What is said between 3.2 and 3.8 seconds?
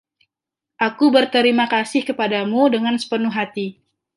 hati.